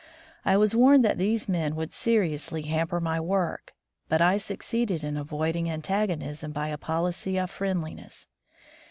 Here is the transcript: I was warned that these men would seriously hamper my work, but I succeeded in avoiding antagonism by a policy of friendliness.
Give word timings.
I 0.43 0.57
was 0.57 0.73
warned 0.75 1.05
that 1.05 1.19
these 1.19 1.47
men 1.47 1.75
would 1.75 1.93
seriously 1.93 2.63
hamper 2.63 2.99
my 2.99 3.19
work, 3.19 3.75
but 4.09 4.19
I 4.19 4.37
succeeded 4.39 5.03
in 5.03 5.15
avoiding 5.15 5.69
antagonism 5.69 6.51
by 6.51 6.69
a 6.69 6.77
policy 6.79 7.37
of 7.37 7.51
friendliness. 7.51 8.27